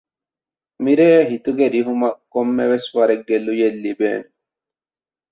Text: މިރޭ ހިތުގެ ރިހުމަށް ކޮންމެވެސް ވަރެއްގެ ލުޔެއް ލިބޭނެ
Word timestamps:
މިރޭ 0.83 1.07
ހިތުގެ 1.31 1.65
ރިހުމަށް 1.75 2.19
ކޮންމެވެސް 2.33 2.87
ވަރެއްގެ 2.95 3.35
ލުޔެއް 3.45 3.79
ލިބޭނެ 3.83 4.27